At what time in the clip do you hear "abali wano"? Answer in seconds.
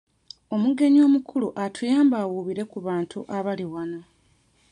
3.37-3.99